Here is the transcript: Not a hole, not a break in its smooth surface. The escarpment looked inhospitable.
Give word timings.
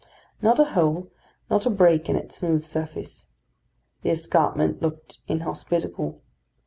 Not 0.41 0.57
a 0.59 0.63
hole, 0.73 1.09
not 1.47 1.67
a 1.67 1.69
break 1.69 2.09
in 2.09 2.15
its 2.15 2.37
smooth 2.37 2.63
surface. 2.63 3.27
The 4.01 4.09
escarpment 4.09 4.81
looked 4.81 5.19
inhospitable. 5.27 6.23